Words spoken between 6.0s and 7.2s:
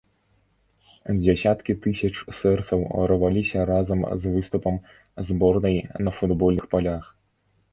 на футбольных палях.